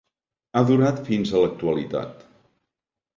Ha 0.53 0.61
durat 0.69 1.01
fins 1.09 1.33
a 1.39 1.43
l'actualitat. 1.43 2.25